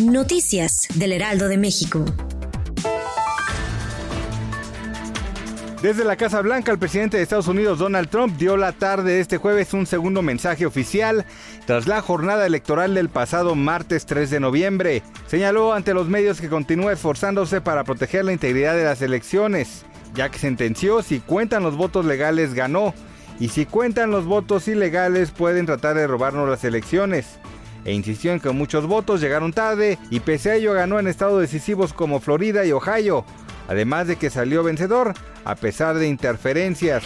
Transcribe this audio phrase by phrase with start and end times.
[0.00, 2.04] Noticias del Heraldo de México.
[5.82, 9.20] Desde la Casa Blanca, el presidente de Estados Unidos, Donald Trump, dio la tarde de
[9.20, 11.24] este jueves un segundo mensaje oficial
[11.66, 15.02] tras la jornada electoral del pasado martes 3 de noviembre.
[15.26, 20.28] Señaló ante los medios que continúa esforzándose para proteger la integridad de las elecciones, ya
[20.28, 22.92] que sentenció si cuentan los votos legales ganó
[23.38, 27.38] y si cuentan los votos ilegales pueden tratar de robarnos las elecciones
[27.84, 31.40] e insistió en que muchos votos llegaron tarde y pese a ello ganó en estados
[31.40, 33.24] decisivos como Florida y Ohio,
[33.68, 37.04] además de que salió vencedor a pesar de interferencias.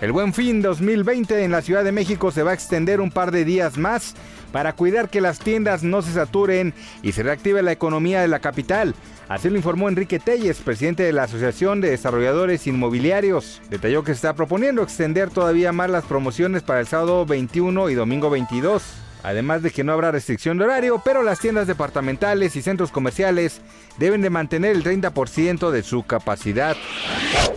[0.00, 3.30] El Buen Fin 2020 en la Ciudad de México se va a extender un par
[3.30, 4.16] de días más
[4.50, 8.40] para cuidar que las tiendas no se saturen y se reactive la economía de la
[8.40, 8.96] capital.
[9.28, 13.62] Así lo informó Enrique Telles, presidente de la Asociación de Desarrolladores Inmobiliarios.
[13.70, 17.94] Detalló que se está proponiendo extender todavía más las promociones para el sábado 21 y
[17.94, 18.82] domingo 22.
[19.22, 23.60] Además de que no habrá restricción de horario, pero las tiendas departamentales y centros comerciales
[23.98, 26.76] deben de mantener el 30% de su capacidad.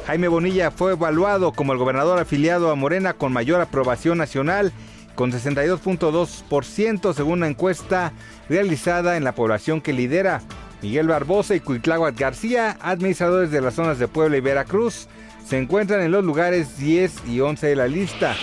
[0.05, 4.71] Jaime Bonilla fue evaluado como el gobernador afiliado a Morena con mayor aprobación nacional,
[5.15, 8.11] con 62.2% según una encuesta
[8.47, 10.41] realizada en la población que lidera.
[10.85, 15.07] Miguel Barbosa y Cuitláhuac García, administradores de las zonas de Puebla y Veracruz,
[15.43, 18.35] se encuentran en los lugares 10 y 11 de la lista.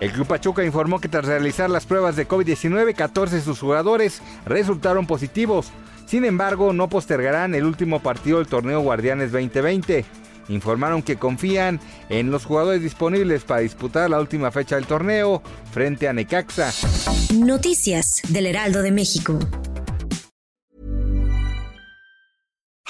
[0.00, 4.22] El Club Pachuca informó que tras realizar las pruebas de COVID-19, 14 de sus jugadores
[4.46, 5.72] resultaron positivos.
[6.06, 10.06] Sin embargo, no postergarán el último partido del torneo Guardianes 2020.
[10.48, 16.08] Informaron que confían en los jugadores disponibles para disputar la última fecha del torneo frente
[16.08, 16.72] a Necaxa.
[17.34, 19.38] Noticias del Heraldo de México.